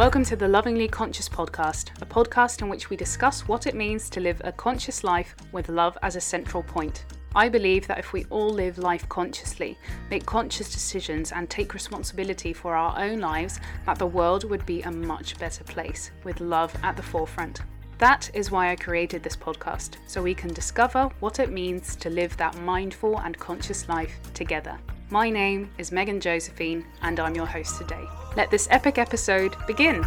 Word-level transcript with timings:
Welcome 0.00 0.24
to 0.24 0.36
the 0.36 0.48
Lovingly 0.48 0.88
Conscious 0.88 1.28
podcast, 1.28 1.90
a 2.00 2.06
podcast 2.06 2.62
in 2.62 2.70
which 2.70 2.88
we 2.88 2.96
discuss 2.96 3.46
what 3.46 3.66
it 3.66 3.74
means 3.74 4.08
to 4.08 4.20
live 4.20 4.40
a 4.44 4.50
conscious 4.50 5.04
life 5.04 5.36
with 5.52 5.68
love 5.68 5.98
as 6.00 6.16
a 6.16 6.22
central 6.22 6.62
point. 6.62 7.04
I 7.34 7.50
believe 7.50 7.86
that 7.86 7.98
if 7.98 8.14
we 8.14 8.24
all 8.30 8.48
live 8.48 8.78
life 8.78 9.06
consciously, 9.10 9.76
make 10.10 10.24
conscious 10.24 10.72
decisions, 10.72 11.32
and 11.32 11.50
take 11.50 11.74
responsibility 11.74 12.54
for 12.54 12.74
our 12.74 12.98
own 12.98 13.20
lives, 13.20 13.60
that 13.84 13.98
the 13.98 14.06
world 14.06 14.44
would 14.44 14.64
be 14.64 14.80
a 14.80 14.90
much 14.90 15.38
better 15.38 15.64
place 15.64 16.12
with 16.24 16.40
love 16.40 16.74
at 16.82 16.96
the 16.96 17.02
forefront. 17.02 17.60
That 17.98 18.30
is 18.32 18.50
why 18.50 18.70
I 18.70 18.76
created 18.76 19.22
this 19.22 19.36
podcast, 19.36 19.96
so 20.06 20.22
we 20.22 20.34
can 20.34 20.54
discover 20.54 21.10
what 21.20 21.40
it 21.40 21.52
means 21.52 21.94
to 21.96 22.08
live 22.08 22.34
that 22.38 22.58
mindful 22.62 23.18
and 23.18 23.38
conscious 23.38 23.86
life 23.86 24.18
together. 24.32 24.78
My 25.12 25.28
name 25.28 25.72
is 25.76 25.90
Megan 25.90 26.20
Josephine, 26.20 26.86
and 27.02 27.18
I'm 27.18 27.34
your 27.34 27.44
host 27.44 27.78
today. 27.78 28.04
Let 28.36 28.48
this 28.52 28.68
epic 28.70 28.96
episode 28.96 29.56
begin. 29.66 30.02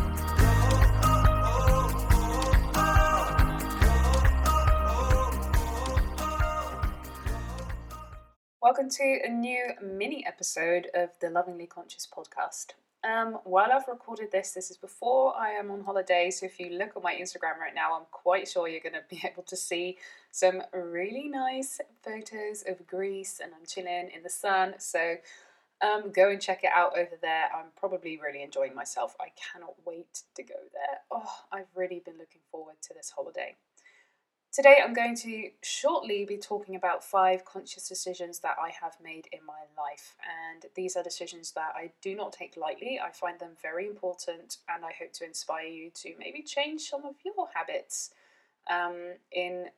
Welcome 8.62 8.90
to 8.92 9.20
a 9.26 9.30
new 9.30 9.72
mini 9.84 10.26
episode 10.26 10.88
of 10.94 11.10
the 11.20 11.30
Lovingly 11.30 11.68
Conscious 11.68 12.08
podcast. 12.08 12.68
Um, 13.04 13.40
while 13.44 13.70
I've 13.74 13.88
recorded 13.90 14.32
this, 14.32 14.52
this 14.52 14.72
is 14.72 14.78
before 14.78 15.36
I 15.38 15.52
am 15.52 15.70
on 15.72 15.84
holiday. 15.84 16.32
So 16.32 16.46
if 16.46 16.58
you 16.58 16.70
look 16.70 16.96
at 16.96 17.04
my 17.04 17.14
Instagram 17.14 17.60
right 17.60 17.76
now, 17.76 17.96
I'm 17.96 18.06
quite 18.12 18.48
sure 18.48 18.70
you're 18.70 18.80
going 18.80 18.94
to 18.94 19.04
be 19.10 19.22
able 19.30 19.44
to 19.44 19.58
see 19.58 19.98
some 20.32 20.62
really 20.72 21.28
nice 21.28 21.82
photos 22.02 22.64
of 22.68 22.88
Greece 22.88 23.42
and 23.44 23.52
I'm 23.54 23.66
chilling 23.68 24.10
in 24.16 24.24
the 24.24 24.30
sun. 24.30 24.76
So 24.78 25.16
um, 25.82 26.12
go 26.12 26.30
and 26.30 26.42
check 26.42 26.64
it 26.64 26.70
out 26.74 26.98
over 26.98 27.18
there. 27.22 27.50
I'm 27.54 27.72
probably 27.76 28.18
really 28.18 28.42
enjoying 28.42 28.74
myself. 28.74 29.16
I 29.20 29.28
cannot 29.36 29.74
wait 29.86 30.24
to 30.36 30.44
go 30.44 30.56
there. 30.72 31.00
Oh, 31.12 31.30
I've 31.52 31.68
really 31.76 32.02
been 32.06 32.18
looking 32.18 32.42
forward 32.52 32.76
to 32.84 32.94
this 32.94 33.12
holiday. 33.14 33.56
Today, 34.54 34.78
I'm 34.84 34.94
going 34.94 35.16
to 35.16 35.50
shortly 35.64 36.26
be 36.26 36.38
talking 36.38 36.76
about 36.76 37.04
five 37.04 37.44
conscious 37.44 37.90
decisions 37.90 38.38
that 38.42 38.56
I 38.62 38.70
have 38.70 38.96
made 39.04 39.28
in 39.32 39.40
my 39.48 39.62
life. 39.76 40.16
And 40.54 40.64
these 40.76 40.96
are 40.96 41.02
decisions 41.02 41.54
that 41.54 41.74
I 41.76 41.90
do 42.04 42.14
not 42.14 42.34
take 42.34 42.56
lightly. 42.56 43.00
I 43.04 43.10
find 43.10 43.40
them 43.40 43.54
very 43.64 43.88
important, 43.88 44.58
and 44.70 44.86
I 44.86 44.92
hope 45.00 45.12
to 45.14 45.26
inspire 45.26 45.66
you 45.66 45.90
to 45.96 46.14
maybe 46.20 46.44
change 46.44 46.82
some 46.82 47.04
of 47.04 47.16
your 47.26 47.48
habits 47.56 48.12
um, 48.70 49.16
in 49.32 49.70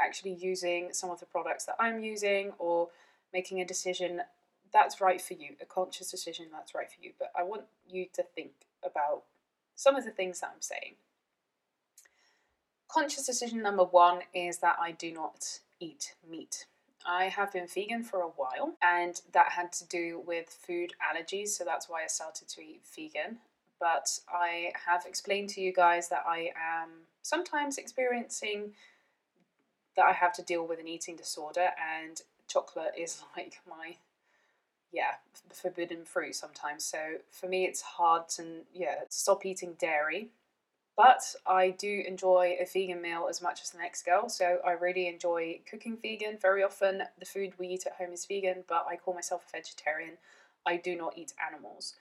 actually 0.00 0.34
using 0.34 0.92
some 0.92 1.10
of 1.10 1.20
the 1.20 1.26
products 1.26 1.64
that 1.66 1.76
I'm 1.78 2.02
using 2.02 2.50
or 2.58 2.88
making 3.32 3.60
a 3.60 3.64
decision 3.64 4.22
that's 4.72 5.00
right 5.00 5.22
for 5.22 5.34
you, 5.34 5.54
a 5.62 5.66
conscious 5.66 6.10
decision 6.10 6.46
that's 6.50 6.74
right 6.74 6.90
for 6.90 7.00
you. 7.00 7.12
But 7.16 7.30
I 7.38 7.44
want 7.44 7.62
you 7.88 8.06
to 8.14 8.24
think 8.24 8.50
about 8.84 9.22
some 9.76 9.94
of 9.94 10.04
the 10.04 10.10
things 10.10 10.40
that 10.40 10.50
I'm 10.52 10.62
saying 10.62 10.96
conscious 12.96 13.26
decision 13.26 13.62
number 13.62 13.84
one 13.84 14.20
is 14.32 14.58
that 14.58 14.76
I 14.80 14.92
do 14.92 15.12
not 15.12 15.60
eat 15.80 16.14
meat. 16.28 16.64
I 17.06 17.24
have 17.24 17.52
been 17.52 17.66
vegan 17.66 18.02
for 18.02 18.20
a 18.20 18.28
while, 18.28 18.74
and 18.82 19.20
that 19.32 19.52
had 19.52 19.70
to 19.74 19.86
do 19.86 20.22
with 20.26 20.48
food 20.48 20.94
allergies, 21.04 21.48
so 21.48 21.62
that's 21.64 21.90
why 21.90 22.04
I 22.04 22.06
started 22.06 22.48
to 22.48 22.62
eat 22.62 22.80
vegan. 22.96 23.36
But 23.78 24.18
I 24.32 24.72
have 24.86 25.04
explained 25.06 25.50
to 25.50 25.60
you 25.60 25.74
guys 25.74 26.08
that 26.08 26.24
I 26.26 26.52
am 26.56 26.88
sometimes 27.22 27.76
experiencing 27.76 28.72
that 29.94 30.06
I 30.06 30.12
have 30.12 30.32
to 30.34 30.42
deal 30.42 30.66
with 30.66 30.80
an 30.80 30.88
eating 30.88 31.16
disorder, 31.16 31.68
and 32.00 32.22
chocolate 32.48 32.94
is 32.96 33.22
like 33.36 33.60
my 33.68 33.96
yeah 34.90 35.16
forbidden 35.52 36.06
fruit 36.06 36.34
sometimes. 36.34 36.82
So 36.82 37.18
for 37.30 37.46
me, 37.46 37.66
it's 37.66 37.82
hard 37.82 38.30
to 38.30 38.62
yeah 38.72 39.00
stop 39.10 39.44
eating 39.44 39.74
dairy 39.78 40.30
but 40.96 41.34
I 41.46 41.70
do 41.70 42.02
enjoy 42.06 42.56
a 42.58 42.64
vegan 42.64 43.02
meal 43.02 43.26
as 43.28 43.42
much 43.42 43.62
as 43.62 43.70
the 43.70 43.78
next 43.78 44.04
girl, 44.04 44.28
so 44.28 44.60
I 44.64 44.72
really 44.72 45.08
enjoy 45.08 45.60
cooking 45.68 45.96
vegan. 46.00 46.38
Very 46.40 46.62
often, 46.62 47.02
the 47.18 47.26
food 47.26 47.52
we 47.58 47.68
eat 47.68 47.86
at 47.86 47.94
home 47.94 48.12
is 48.12 48.24
vegan, 48.24 48.64
but 48.66 48.86
I 48.88 48.96
call 48.96 49.14
myself 49.14 49.44
a 49.48 49.56
vegetarian. 49.56 50.18
I 50.64 50.76
do 50.76 50.96
not 50.96 51.16
eat 51.16 51.34
animals. 51.46 51.94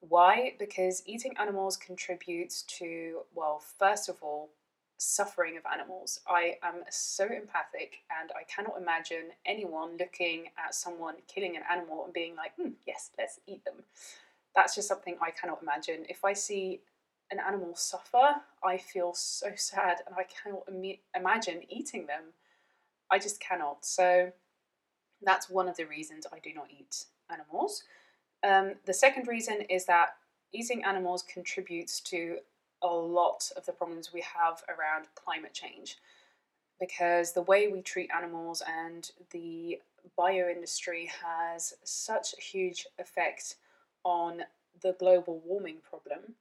Why? 0.00 0.54
Because 0.58 1.02
eating 1.06 1.34
animals 1.38 1.78
contributes 1.78 2.62
to, 2.78 3.22
well, 3.34 3.62
first 3.78 4.08
of 4.10 4.22
all, 4.22 4.50
suffering 4.98 5.56
of 5.56 5.64
animals. 5.70 6.20
I 6.28 6.56
am 6.62 6.84
so 6.90 7.24
empathic 7.24 8.04
and 8.20 8.30
I 8.32 8.44
cannot 8.44 8.80
imagine 8.80 9.32
anyone 9.44 9.96
looking 9.98 10.48
at 10.56 10.74
someone 10.74 11.16
killing 11.26 11.56
an 11.56 11.62
animal 11.70 12.04
and 12.04 12.12
being 12.12 12.36
like, 12.36 12.54
hmm, 12.56 12.72
yes, 12.86 13.10
let's 13.18 13.40
eat 13.46 13.64
them. 13.64 13.84
That's 14.54 14.74
just 14.74 14.88
something 14.88 15.16
I 15.20 15.30
cannot 15.30 15.62
imagine. 15.62 16.06
If 16.08 16.24
I 16.24 16.32
see 16.32 16.80
an 17.30 17.38
animal 17.40 17.74
suffer, 17.74 18.36
I 18.62 18.76
feel 18.76 19.12
so 19.14 19.52
sad 19.56 19.98
and 20.06 20.14
I 20.16 20.24
cannot 20.24 20.64
Im- 20.68 20.98
imagine 21.16 21.62
eating 21.68 22.06
them. 22.06 22.34
I 23.10 23.18
just 23.18 23.40
cannot. 23.40 23.84
So 23.84 24.32
that's 25.22 25.48
one 25.48 25.68
of 25.68 25.76
the 25.76 25.84
reasons 25.84 26.26
I 26.32 26.38
do 26.38 26.52
not 26.54 26.68
eat 26.70 27.06
animals. 27.30 27.84
Um, 28.42 28.74
the 28.84 28.94
second 28.94 29.26
reason 29.26 29.62
is 29.62 29.86
that 29.86 30.16
eating 30.52 30.84
animals 30.84 31.22
contributes 31.22 32.00
to 32.00 32.38
a 32.82 32.88
lot 32.88 33.50
of 33.56 33.64
the 33.66 33.72
problems 33.72 34.12
we 34.12 34.20
have 34.20 34.62
around 34.68 35.06
climate 35.14 35.54
change 35.54 35.96
because 36.78 37.32
the 37.32 37.42
way 37.42 37.68
we 37.68 37.80
treat 37.80 38.10
animals 38.14 38.62
and 38.66 39.10
the 39.30 39.80
bio 40.16 40.48
industry 40.48 41.10
has 41.22 41.74
such 41.82 42.34
a 42.34 42.40
huge 42.40 42.86
effect 42.98 43.56
on 44.04 44.42
the 44.82 44.94
global 44.98 45.40
warming 45.46 45.76
problem 45.88 46.34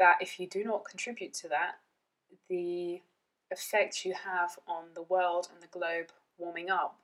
that 0.00 0.16
if 0.20 0.40
you 0.40 0.48
do 0.48 0.64
not 0.64 0.84
contribute 0.84 1.32
to 1.34 1.48
that, 1.48 1.76
the 2.48 3.00
effect 3.52 4.04
you 4.04 4.14
have 4.14 4.58
on 4.66 4.84
the 4.94 5.02
world 5.02 5.48
and 5.52 5.62
the 5.62 5.78
globe 5.78 6.06
warming 6.38 6.70
up 6.70 6.98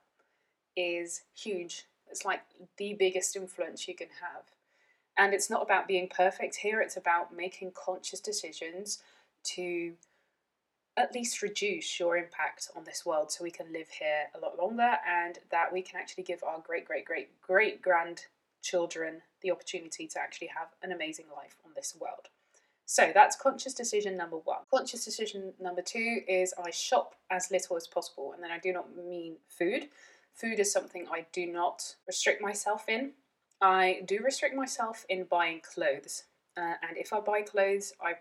is 0.75 1.21
huge. 1.35 1.85
It's 2.09 2.25
like 2.25 2.41
the 2.77 2.93
biggest 2.93 3.35
influence 3.35 3.87
you 3.87 3.95
can 3.95 4.07
have. 4.21 4.43
And 5.17 5.33
it's 5.33 5.49
not 5.49 5.61
about 5.61 5.87
being 5.87 6.09
perfect 6.09 6.57
here, 6.57 6.81
it's 6.81 6.97
about 6.97 7.35
making 7.35 7.71
conscious 7.71 8.19
decisions 8.19 8.99
to 9.55 9.93
at 10.95 11.13
least 11.13 11.43
reduce 11.43 11.99
your 11.99 12.17
impact 12.17 12.69
on 12.75 12.83
this 12.83 13.05
world 13.05 13.31
so 13.31 13.43
we 13.43 13.51
can 13.51 13.71
live 13.71 13.87
here 13.87 14.25
a 14.35 14.39
lot 14.39 14.57
longer 14.57 14.95
and 15.07 15.37
that 15.51 15.71
we 15.71 15.83
can 15.83 15.99
actually 15.99 16.23
give 16.23 16.43
our 16.43 16.59
great, 16.65 16.85
great, 16.85 17.05
great, 17.05 17.29
great 17.41 17.81
grandchildren 17.81 19.21
the 19.41 19.51
opportunity 19.51 20.07
to 20.07 20.19
actually 20.19 20.47
have 20.47 20.69
an 20.81 20.91
amazing 20.91 21.25
life 21.35 21.57
on 21.63 21.71
this 21.75 21.95
world. 21.99 22.29
So 22.89 23.11
that's 23.13 23.35
conscious 23.35 23.73
decision 23.73 24.15
number 24.15 24.37
one. 24.37 24.59
Conscious 24.73 25.03
decision 25.03 25.53
number 25.59 25.81
two 25.81 26.21
is 26.25 26.53
I 26.57 26.71
shop 26.71 27.15
as 27.29 27.51
little 27.51 27.75
as 27.75 27.85
possible, 27.85 28.31
and 28.31 28.41
then 28.41 28.49
I 28.49 28.59
do 28.59 28.71
not 28.71 28.95
mean 28.95 29.35
food. 29.49 29.89
Food 30.33 30.57
is 30.57 30.71
something 30.71 31.05
I 31.11 31.25
do 31.33 31.47
not 31.47 31.95
restrict 32.07 32.41
myself 32.41 32.85
in. 32.87 33.11
I 33.59 34.03
do 34.05 34.19
restrict 34.23 34.55
myself 34.55 35.05
in 35.09 35.25
buying 35.25 35.59
clothes, 35.59 36.23
uh, 36.55 36.75
and 36.87 36.95
if 36.95 37.11
I 37.11 37.19
buy 37.19 37.41
clothes, 37.41 37.91
I 38.01 38.13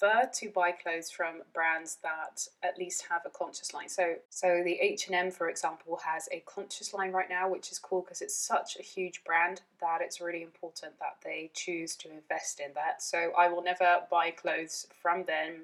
prefer 0.00 0.28
to 0.32 0.48
buy 0.50 0.72
clothes 0.72 1.10
from 1.10 1.42
brands 1.52 1.98
that 2.02 2.46
at 2.62 2.78
least 2.78 3.04
have 3.08 3.22
a 3.26 3.30
conscious 3.30 3.74
line. 3.74 3.88
So, 3.88 4.14
so 4.30 4.62
the 4.64 4.78
H 4.80 5.06
and 5.06 5.14
M, 5.14 5.30
for 5.30 5.48
example, 5.48 6.00
has 6.04 6.28
a 6.32 6.42
conscious 6.46 6.94
line 6.94 7.12
right 7.12 7.28
now, 7.28 7.48
which 7.48 7.70
is 7.70 7.78
cool 7.78 8.02
because 8.02 8.22
it's 8.22 8.34
such 8.34 8.76
a 8.78 8.82
huge 8.82 9.22
brand 9.24 9.60
that 9.80 10.00
it's 10.00 10.20
really 10.20 10.42
important 10.42 10.98
that 11.00 11.16
they 11.24 11.50
choose 11.54 11.96
to 11.96 12.10
invest 12.10 12.60
in 12.60 12.72
that. 12.74 13.02
So, 13.02 13.32
I 13.36 13.48
will 13.48 13.62
never 13.62 14.00
buy 14.10 14.30
clothes 14.30 14.86
from 15.02 15.24
them 15.24 15.62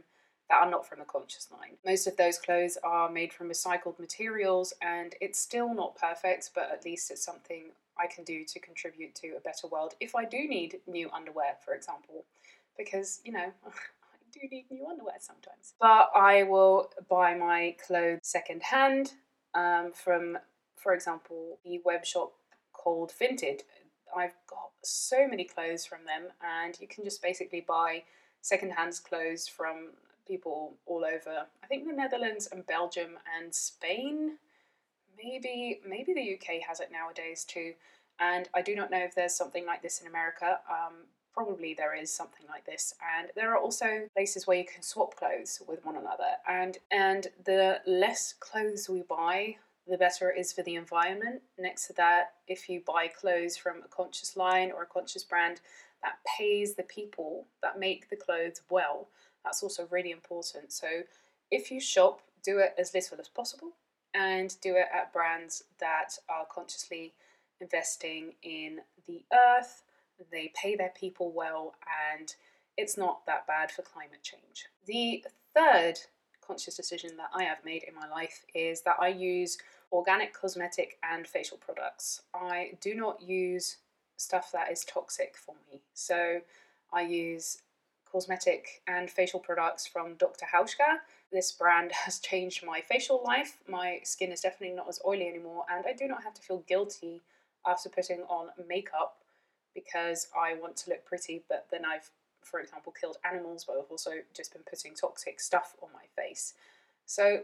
that 0.48 0.62
are 0.62 0.70
not 0.70 0.86
from 0.86 1.00
the 1.00 1.04
conscious 1.04 1.48
line. 1.50 1.72
Most 1.84 2.06
of 2.06 2.16
those 2.16 2.38
clothes 2.38 2.78
are 2.84 3.10
made 3.10 3.32
from 3.32 3.48
recycled 3.48 3.98
materials, 3.98 4.72
and 4.82 5.14
it's 5.20 5.38
still 5.38 5.74
not 5.74 5.96
perfect, 5.96 6.50
but 6.54 6.70
at 6.70 6.84
least 6.84 7.10
it's 7.10 7.24
something 7.24 7.64
I 7.98 8.06
can 8.06 8.22
do 8.24 8.44
to 8.44 8.58
contribute 8.60 9.14
to 9.16 9.28
a 9.36 9.40
better 9.40 9.66
world 9.66 9.94
if 9.98 10.14
I 10.14 10.24
do 10.24 10.46
need 10.46 10.80
new 10.86 11.10
underwear, 11.10 11.56
for 11.64 11.74
example. 11.74 12.24
Because, 12.76 13.20
you 13.24 13.32
know, 13.32 13.50
do 14.40 14.48
need 14.50 14.66
new 14.70 14.86
underwear 14.86 15.16
sometimes. 15.20 15.74
But 15.80 16.10
I 16.14 16.42
will 16.44 16.90
buy 17.08 17.34
my 17.34 17.76
clothes 17.84 18.20
secondhand 18.22 19.12
um, 19.54 19.92
from, 19.92 20.38
for 20.76 20.94
example, 20.94 21.58
the 21.64 21.80
web 21.84 22.04
shop 22.04 22.32
called 22.72 23.12
Vinted. 23.20 23.62
I've 24.16 24.34
got 24.48 24.70
so 24.82 25.26
many 25.26 25.44
clothes 25.44 25.84
from 25.84 26.00
them, 26.06 26.30
and 26.42 26.78
you 26.80 26.86
can 26.88 27.04
just 27.04 27.22
basically 27.22 27.64
buy 27.66 28.04
secondhand 28.40 29.00
clothes 29.08 29.48
from 29.48 29.90
people 30.26 30.74
all 30.86 31.04
over. 31.04 31.46
I 31.62 31.66
think 31.66 31.86
the 31.86 31.92
Netherlands 31.92 32.48
and 32.50 32.66
Belgium 32.66 33.18
and 33.36 33.54
Spain. 33.54 34.38
Maybe 35.16 35.80
maybe 35.86 36.12
the 36.12 36.34
UK 36.34 36.62
has 36.68 36.80
it 36.80 36.92
nowadays 36.92 37.44
too. 37.44 37.72
And 38.18 38.48
I 38.54 38.62
do 38.62 38.74
not 38.74 38.90
know 38.90 38.98
if 38.98 39.14
there's 39.14 39.34
something 39.34 39.66
like 39.66 39.82
this 39.82 40.00
in 40.00 40.06
America. 40.06 40.60
Um, 40.70 40.94
probably 41.36 41.74
there 41.74 41.94
is 41.94 42.10
something 42.10 42.46
like 42.48 42.64
this 42.64 42.94
and 43.18 43.28
there 43.34 43.52
are 43.52 43.58
also 43.58 44.08
places 44.14 44.46
where 44.46 44.56
you 44.56 44.64
can 44.64 44.82
swap 44.82 45.14
clothes 45.16 45.60
with 45.68 45.84
one 45.84 45.96
another 45.96 46.32
and 46.48 46.78
and 46.90 47.28
the 47.44 47.80
less 47.86 48.34
clothes 48.40 48.88
we 48.88 49.02
buy 49.02 49.54
the 49.86 49.98
better 49.98 50.30
it 50.30 50.38
is 50.38 50.52
for 50.52 50.62
the 50.62 50.74
environment 50.74 51.42
next 51.58 51.86
to 51.86 51.92
that 51.92 52.32
if 52.48 52.68
you 52.68 52.82
buy 52.86 53.06
clothes 53.06 53.56
from 53.56 53.82
a 53.84 53.88
conscious 53.88 54.36
line 54.36 54.72
or 54.72 54.82
a 54.82 54.86
conscious 54.86 55.22
brand 55.22 55.60
that 56.02 56.18
pays 56.38 56.74
the 56.74 56.82
people 56.84 57.46
that 57.62 57.78
make 57.78 58.08
the 58.08 58.16
clothes 58.16 58.62
well. 58.70 59.08
That's 59.44 59.62
also 59.62 59.88
really 59.90 60.10
important. 60.10 60.72
So 60.72 61.02
if 61.50 61.70
you 61.70 61.80
shop, 61.80 62.20
do 62.42 62.58
it 62.58 62.74
as 62.78 62.94
little 62.94 63.18
as 63.20 63.28
possible 63.28 63.72
and 64.14 64.54
do 64.60 64.76
it 64.76 64.86
at 64.94 65.12
brands 65.12 65.64
that 65.80 66.16
are 66.28 66.46
consciously 66.52 67.12
investing 67.60 68.34
in 68.42 68.80
the 69.06 69.24
earth, 69.32 69.82
they 70.30 70.52
pay 70.54 70.76
their 70.76 70.92
people 70.98 71.32
well, 71.32 71.74
and 72.16 72.34
it's 72.76 72.96
not 72.96 73.24
that 73.26 73.46
bad 73.46 73.70
for 73.70 73.82
climate 73.82 74.22
change. 74.22 74.66
The 74.86 75.24
third 75.54 75.98
conscious 76.46 76.76
decision 76.76 77.16
that 77.16 77.30
I 77.34 77.44
have 77.44 77.64
made 77.64 77.82
in 77.82 77.94
my 77.94 78.08
life 78.08 78.44
is 78.54 78.82
that 78.82 78.96
I 79.00 79.08
use 79.08 79.58
organic 79.92 80.32
cosmetic 80.32 80.98
and 81.02 81.26
facial 81.26 81.58
products. 81.58 82.22
I 82.34 82.72
do 82.80 82.94
not 82.94 83.20
use 83.22 83.78
stuff 84.16 84.50
that 84.52 84.70
is 84.70 84.84
toxic 84.84 85.36
for 85.36 85.54
me. 85.70 85.82
So 85.94 86.40
I 86.92 87.02
use 87.02 87.58
cosmetic 88.10 88.82
and 88.86 89.10
facial 89.10 89.40
products 89.40 89.86
from 89.86 90.14
Dr. 90.14 90.46
Hauschka. 90.54 90.98
This 91.32 91.52
brand 91.52 91.92
has 92.04 92.18
changed 92.18 92.64
my 92.64 92.80
facial 92.80 93.22
life. 93.24 93.58
My 93.68 94.00
skin 94.04 94.32
is 94.32 94.40
definitely 94.40 94.76
not 94.76 94.88
as 94.88 95.00
oily 95.04 95.28
anymore, 95.28 95.64
and 95.70 95.84
I 95.86 95.92
do 95.92 96.06
not 96.06 96.22
have 96.22 96.34
to 96.34 96.42
feel 96.42 96.64
guilty 96.68 97.22
after 97.66 97.88
putting 97.88 98.20
on 98.28 98.48
makeup 98.68 99.18
because 99.76 100.26
I 100.36 100.54
want 100.54 100.76
to 100.78 100.90
look 100.90 101.04
pretty, 101.04 101.44
but 101.48 101.66
then 101.70 101.84
I've, 101.84 102.10
for 102.42 102.58
example, 102.58 102.92
killed 102.98 103.18
animals, 103.24 103.64
but 103.64 103.76
I've 103.76 103.90
also 103.90 104.12
just 104.34 104.52
been 104.52 104.62
putting 104.68 104.94
toxic 104.94 105.38
stuff 105.38 105.76
on 105.82 105.90
my 105.92 106.06
face. 106.20 106.54
So 107.04 107.42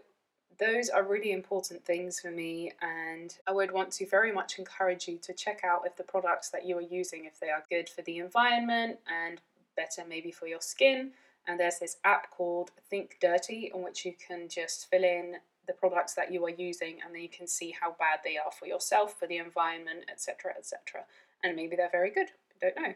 those 0.58 0.88
are 0.88 1.02
really 1.02 1.32
important 1.32 1.84
things 1.84 2.20
for 2.20 2.30
me 2.30 2.72
and 2.80 3.36
I 3.46 3.52
would 3.52 3.72
want 3.72 3.90
to 3.92 4.06
very 4.06 4.32
much 4.32 4.58
encourage 4.58 5.08
you 5.08 5.18
to 5.18 5.32
check 5.32 5.62
out 5.64 5.82
if 5.86 5.96
the 5.96 6.02
products 6.02 6.50
that 6.50 6.66
you 6.66 6.76
are 6.78 6.82
using 6.82 7.24
if 7.24 7.40
they 7.40 7.50
are 7.50 7.64
good 7.70 7.88
for 7.88 8.02
the 8.02 8.18
environment 8.18 8.98
and 9.10 9.40
better 9.76 10.02
maybe 10.08 10.30
for 10.30 10.46
your 10.46 10.60
skin 10.60 11.12
and 11.46 11.58
there's 11.58 11.78
this 11.78 11.96
app 12.04 12.30
called 12.30 12.70
Think 12.88 13.16
Dirty 13.20 13.70
in 13.74 13.82
which 13.82 14.04
you 14.04 14.14
can 14.26 14.48
just 14.48 14.88
fill 14.90 15.04
in 15.04 15.36
the 15.66 15.72
products 15.72 16.14
that 16.14 16.32
you 16.32 16.44
are 16.44 16.50
using 16.50 16.98
and 17.04 17.14
then 17.14 17.22
you 17.22 17.28
can 17.28 17.46
see 17.46 17.74
how 17.78 17.96
bad 17.98 18.20
they 18.24 18.36
are 18.36 18.52
for 18.52 18.66
yourself 18.66 19.18
for 19.18 19.26
the 19.26 19.38
environment 19.38 20.04
etc 20.10 20.52
etc 20.58 21.04
and 21.42 21.56
maybe 21.56 21.76
they're 21.76 21.90
very 21.90 22.10
good 22.10 22.28
I 22.62 22.66
don't 22.66 22.76
know 22.76 22.94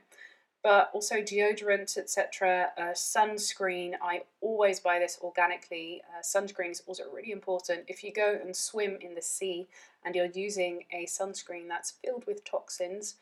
but 0.66 0.90
also 0.92 1.22
deodorant, 1.22 1.96
etc. 1.96 2.70
Uh, 2.76 2.82
sunscreen, 2.86 3.92
I 4.02 4.22
always 4.40 4.80
buy 4.80 4.98
this 4.98 5.16
organically. 5.22 6.02
Uh, 6.08 6.22
sunscreen 6.22 6.72
is 6.72 6.82
also 6.88 7.04
really 7.14 7.30
important. 7.30 7.84
If 7.86 8.02
you 8.02 8.12
go 8.12 8.36
and 8.42 8.56
swim 8.56 8.98
in 9.00 9.14
the 9.14 9.22
sea 9.22 9.68
and 10.04 10.16
you're 10.16 10.26
using 10.26 10.82
a 10.90 11.06
sunscreen 11.06 11.68
that's 11.68 11.92
filled 11.92 12.26
with 12.26 12.44
toxins, 12.44 13.14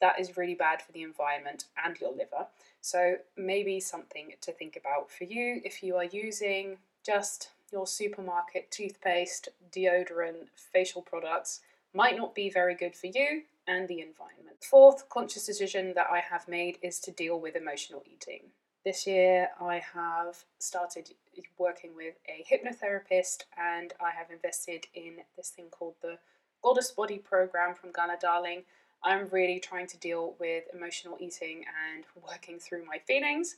that 0.00 0.18
is 0.18 0.38
really 0.38 0.54
bad 0.54 0.80
for 0.80 0.90
the 0.92 1.02
environment 1.02 1.64
and 1.84 2.00
your 2.00 2.12
liver. 2.12 2.46
So 2.80 3.16
maybe 3.36 3.78
something 3.78 4.32
to 4.40 4.52
think 4.52 4.74
about 4.74 5.10
for 5.10 5.24
you 5.24 5.60
if 5.66 5.82
you 5.82 5.96
are 5.96 6.04
using 6.04 6.78
just 7.04 7.50
your 7.70 7.86
supermarket 7.86 8.70
toothpaste, 8.70 9.50
deodorant, 9.70 10.48
facial 10.54 11.02
products 11.02 11.60
might 11.92 12.16
not 12.16 12.34
be 12.34 12.48
very 12.48 12.74
good 12.74 12.96
for 12.96 13.08
you 13.08 13.42
and 13.66 13.88
the 13.88 14.00
environment. 14.00 14.62
Fourth 14.62 15.08
conscious 15.08 15.46
decision 15.46 15.92
that 15.94 16.08
I 16.10 16.20
have 16.20 16.48
made 16.48 16.78
is 16.82 17.00
to 17.00 17.10
deal 17.10 17.40
with 17.40 17.56
emotional 17.56 18.02
eating. 18.06 18.42
This 18.84 19.06
year 19.06 19.48
I 19.60 19.82
have 19.94 20.44
started 20.58 21.10
working 21.58 21.94
with 21.96 22.14
a 22.28 22.44
hypnotherapist 22.48 23.42
and 23.58 23.92
I 24.00 24.10
have 24.10 24.30
invested 24.30 24.86
in 24.94 25.16
this 25.36 25.50
thing 25.50 25.66
called 25.70 25.94
the 26.00 26.18
Goddess 26.62 26.92
Body 26.92 27.18
program 27.18 27.74
from 27.74 27.92
Ghana 27.92 28.18
Darling. 28.20 28.62
I'm 29.02 29.28
really 29.30 29.60
trying 29.60 29.86
to 29.88 29.98
deal 29.98 30.34
with 30.38 30.64
emotional 30.72 31.16
eating 31.20 31.64
and 31.92 32.04
working 32.24 32.58
through 32.58 32.84
my 32.86 32.98
feelings. 32.98 33.56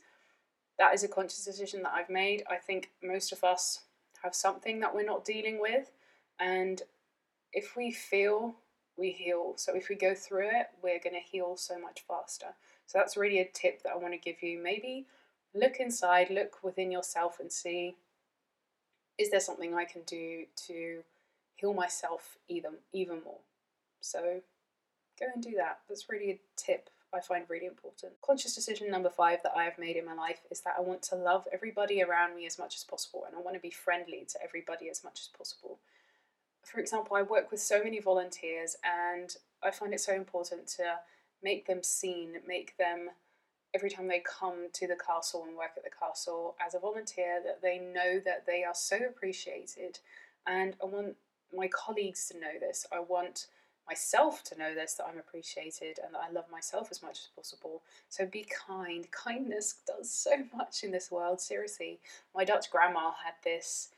That 0.79 0.93
is 0.93 1.03
a 1.03 1.07
conscious 1.07 1.45
decision 1.45 1.83
that 1.83 1.93
I've 1.93 2.09
made. 2.09 2.43
I 2.49 2.55
think 2.55 2.91
most 3.03 3.31
of 3.31 3.43
us 3.43 3.81
have 4.23 4.33
something 4.33 4.79
that 4.79 4.93
we're 4.93 5.05
not 5.05 5.25
dealing 5.25 5.59
with, 5.61 5.91
and 6.39 6.81
if 7.53 7.75
we 7.75 7.91
feel 7.91 8.55
we 8.99 9.11
heal. 9.11 9.53
So 9.55 9.75
if 9.75 9.89
we 9.89 9.95
go 9.95 10.13
through 10.13 10.49
it, 10.49 10.67
we're 10.83 10.99
going 10.99 11.15
to 11.15 11.19
heal 11.19 11.55
so 11.55 11.79
much 11.79 12.03
faster. 12.07 12.47
So 12.85 12.97
that's 12.97 13.17
really 13.17 13.39
a 13.39 13.49
tip 13.53 13.83
that 13.83 13.93
I 13.93 13.97
want 13.97 14.13
to 14.13 14.19
give 14.19 14.43
you. 14.43 14.61
Maybe 14.61 15.05
look 15.53 15.77
inside, 15.79 16.29
look 16.29 16.63
within 16.63 16.91
yourself 16.91 17.39
and 17.39 17.51
see 17.51 17.95
is 19.17 19.29
there 19.31 19.41
something 19.41 19.75
I 19.75 19.83
can 19.83 20.01
do 20.03 20.45
to 20.67 21.03
heal 21.55 21.73
myself 21.73 22.37
even 22.47 22.71
even 22.93 23.21
more. 23.23 23.39
So 23.99 24.41
go 25.19 25.25
and 25.33 25.43
do 25.43 25.55
that. 25.57 25.79
That's 25.87 26.09
really 26.09 26.31
a 26.31 26.39
tip 26.55 26.89
I 27.13 27.19
find 27.19 27.45
really 27.49 27.65
important. 27.65 28.13
Conscious 28.21 28.55
decision 28.55 28.91
number 28.91 29.09
five 29.09 29.41
that 29.43 29.53
I 29.55 29.63
have 29.63 29.79
made 29.79 29.95
in 29.95 30.05
my 30.05 30.13
life 30.13 30.41
is 30.51 30.61
that 30.61 30.75
I 30.77 30.81
want 30.81 31.01
to 31.03 31.15
love 31.15 31.47
everybody 31.51 32.03
around 32.03 32.35
me 32.35 32.45
as 32.45 32.59
much 32.59 32.75
as 32.75 32.83
possible 32.83 33.23
and 33.25 33.35
I 33.35 33.41
want 33.41 33.55
to 33.55 33.61
be 33.61 33.71
friendly 33.71 34.25
to 34.29 34.43
everybody 34.43 34.89
as 34.89 35.03
much 35.03 35.19
as 35.21 35.27
possible 35.27 35.79
for 36.69 36.79
example, 36.79 37.15
I 37.15 37.23
work 37.23 37.51
with 37.51 37.59
so 37.59 37.83
many 37.83 37.99
volunteers 37.99 38.75
and 38.83 39.35
I 39.63 39.71
find 39.71 39.93
it 39.93 40.01
so 40.01 40.13
important 40.13 40.67
to 40.77 40.99
make 41.43 41.65
them 41.65 41.81
seen, 41.83 42.35
make 42.47 42.77
them 42.77 43.09
every 43.73 43.89
time 43.89 44.07
they 44.07 44.21
come 44.25 44.67
to 44.73 44.87
the 44.87 44.95
castle 44.95 45.45
and 45.47 45.57
work 45.57 45.71
at 45.77 45.83
the 45.83 45.89
castle 45.89 46.55
as 46.65 46.73
a 46.73 46.79
volunteer 46.79 47.41
that 47.43 47.61
they 47.61 47.79
know 47.79 48.19
that 48.23 48.45
they 48.45 48.63
are 48.63 48.73
so 48.73 48.97
appreciated 48.97 49.99
and 50.47 50.75
I 50.81 50.85
want 50.85 51.15
my 51.55 51.67
colleagues 51.67 52.27
to 52.29 52.39
know 52.39 52.59
this. 52.59 52.85
I 52.91 52.99
want 52.99 53.47
myself 53.87 54.43
to 54.43 54.57
know 54.57 54.75
this 54.75 54.93
that 54.93 55.07
I'm 55.11 55.17
appreciated 55.17 55.99
and 56.03 56.13
that 56.13 56.21
I 56.29 56.31
love 56.31 56.45
myself 56.51 56.89
as 56.91 57.01
much 57.01 57.19
as 57.19 57.29
possible. 57.35 57.81
So 58.09 58.25
be 58.25 58.45
kind. 58.67 59.09
Kindness 59.11 59.77
does 59.87 60.11
so 60.11 60.31
much 60.55 60.83
in 60.83 60.91
this 60.91 61.09
world, 61.09 61.41
seriously. 61.41 61.99
My 62.35 62.45
Dutch 62.45 62.69
grandma 62.69 63.11
had 63.23 63.33
this 63.43 63.89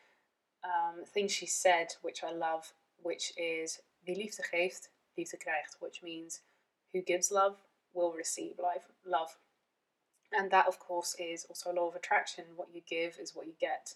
um, 0.64 1.06
thing 1.06 1.28
she 1.28 1.46
said, 1.46 1.96
which 2.02 2.24
I 2.24 2.32
love, 2.32 2.74
which 3.02 3.34
is 3.38 3.80
wie 4.06 4.16
liefde 4.16 4.44
geeft, 4.52 4.90
liefde 5.18 5.38
krijgt, 5.38 5.78
which 5.80 6.04
means 6.04 6.42
who 6.94 7.02
gives 7.02 7.32
love 7.32 7.58
will 7.94 8.14
receive 8.14 8.60
life, 8.60 8.90
love. 9.06 9.38
And 10.34 10.50
that, 10.52 10.68
of 10.68 10.80
course, 10.80 11.16
is 11.20 11.46
also 11.46 11.72
a 11.72 11.74
law 11.74 11.88
of 11.90 11.96
attraction. 11.96 12.46
What 12.56 12.70
you 12.74 12.82
give 12.88 13.18
is 13.20 13.36
what 13.36 13.48
you 13.48 13.54
get. 13.60 13.96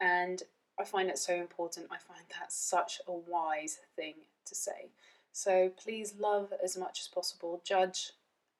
And 0.00 0.42
I 0.78 0.84
find 0.84 1.08
it 1.08 1.18
so 1.18 1.34
important. 1.34 1.86
I 1.90 1.98
find 1.98 2.24
that 2.38 2.52
such 2.52 3.00
a 3.06 3.12
wise 3.12 3.78
thing 3.94 4.14
to 4.46 4.54
say. 4.54 4.90
So 5.32 5.70
please 5.76 6.14
love 6.18 6.52
as 6.62 6.76
much 6.76 7.00
as 7.00 7.08
possible. 7.08 7.60
Judge 7.64 8.12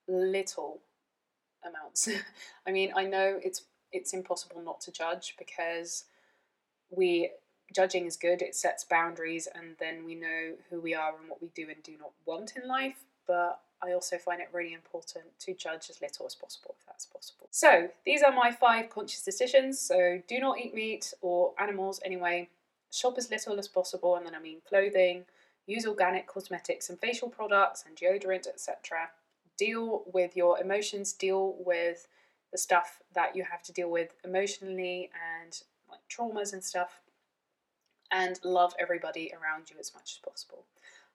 little 0.08 0.80
amounts. 1.64 2.08
I 2.66 2.70
mean, 2.70 2.92
I 2.94 3.04
know 3.04 3.40
it's 3.42 3.62
it's 3.92 4.12
impossible 4.12 4.60
not 4.60 4.80
to 4.82 4.92
judge 4.92 5.36
because 5.38 6.04
we 6.90 7.30
judging 7.74 8.06
is 8.06 8.16
good 8.16 8.42
it 8.42 8.54
sets 8.54 8.84
boundaries 8.84 9.48
and 9.54 9.74
then 9.80 10.04
we 10.04 10.14
know 10.14 10.52
who 10.70 10.80
we 10.80 10.94
are 10.94 11.14
and 11.18 11.28
what 11.28 11.42
we 11.42 11.48
do 11.54 11.68
and 11.68 11.82
do 11.82 11.96
not 11.98 12.12
want 12.24 12.54
in 12.56 12.68
life. 12.68 13.04
But 13.26 13.60
i 13.82 13.92
also 13.92 14.16
find 14.16 14.40
it 14.40 14.48
really 14.52 14.72
important 14.72 15.24
to 15.38 15.52
judge 15.52 15.90
as 15.90 16.00
little 16.00 16.26
as 16.26 16.34
possible 16.34 16.74
if 16.78 16.86
that's 16.86 17.06
possible. 17.06 17.48
So 17.50 17.88
these 18.04 18.22
are 18.22 18.32
my 18.32 18.50
five 18.50 18.88
conscious 18.88 19.22
decisions. 19.22 19.80
So 19.80 20.22
do 20.28 20.38
not 20.38 20.58
eat 20.58 20.74
meat 20.74 21.12
or 21.20 21.52
animals 21.58 22.00
anyway. 22.04 22.48
Shop 22.92 23.14
as 23.18 23.30
little 23.30 23.58
as 23.58 23.68
possible 23.68 24.16
and 24.16 24.26
then 24.26 24.34
i 24.34 24.40
mean 24.40 24.58
clothing. 24.68 25.24
Use 25.66 25.86
organic 25.86 26.28
cosmetics 26.28 26.88
and 26.88 26.98
facial 27.00 27.28
products 27.28 27.84
and 27.86 27.96
deodorant 27.96 28.46
etc 28.46 29.10
deal 29.56 30.02
with 30.12 30.36
your 30.36 30.60
emotions. 30.60 31.12
Deal 31.12 31.56
with 31.58 32.06
the 32.52 32.58
stuff 32.58 33.02
that 33.14 33.34
you 33.34 33.44
have 33.50 33.62
to 33.64 33.72
deal 33.72 33.90
with 33.90 34.10
emotionally 34.24 35.10
and 35.42 35.62
like 35.96 36.08
traumas 36.08 36.52
and 36.52 36.62
stuff, 36.62 37.00
and 38.12 38.38
love 38.44 38.74
everybody 38.78 39.32
around 39.32 39.70
you 39.70 39.76
as 39.80 39.92
much 39.94 40.12
as 40.12 40.18
possible. 40.18 40.64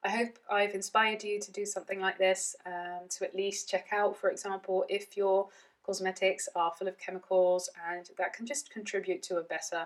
I 0.03 0.09
hope 0.09 0.39
I've 0.49 0.73
inspired 0.73 1.23
you 1.23 1.39
to 1.39 1.51
do 1.51 1.65
something 1.65 1.99
like 1.99 2.17
this, 2.17 2.55
um, 2.65 3.07
to 3.09 3.23
at 3.25 3.35
least 3.35 3.69
check 3.69 3.87
out, 3.93 4.17
for 4.17 4.29
example, 4.29 4.85
if 4.89 5.15
your 5.15 5.47
cosmetics 5.85 6.49
are 6.55 6.71
full 6.71 6.87
of 6.87 6.97
chemicals, 6.97 7.69
and 7.89 8.09
that 8.17 8.33
can 8.33 8.45
just 8.45 8.71
contribute 8.71 9.21
to 9.23 9.37
a 9.37 9.43
better, 9.43 9.85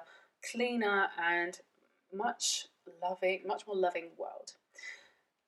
cleaner, 0.49 1.07
and 1.21 1.59
much 2.13 2.67
loving, 3.01 3.41
much 3.45 3.67
more 3.67 3.75
loving 3.75 4.05
world. 4.17 4.53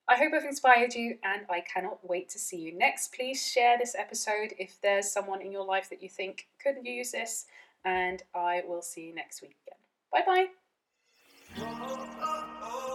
I 0.10 0.16
hope 0.16 0.32
I've 0.34 0.46
inspired 0.46 0.96
you 0.96 1.18
and 1.24 1.42
I 1.50 1.60
cannot 1.62 2.00
wait 2.08 2.30
to 2.30 2.40
see 2.40 2.58
you 2.58 2.74
next. 2.78 3.14
Please 3.14 3.46
share 3.46 3.78
this 3.78 3.94
episode 3.94 4.54
if 4.58 4.80
there's 4.82 5.12
someone 5.12 5.42
in 5.42 5.52
your 5.52 5.66
life 5.66 5.90
that 5.90 6.02
you 6.02 6.08
think 6.08 6.48
could 6.64 6.78
use 6.82 7.12
this 7.12 7.46
and 7.86 8.24
I 8.36 8.62
will 8.68 8.82
see 8.82 9.02
you 9.02 9.16
next 9.16 9.42
week 9.42 9.56
again. 9.66 9.80
Bye 10.12 10.24
bye. 10.26 10.46
Oh, 11.60 12.08
oh, 12.22 12.46
oh. 12.64 12.87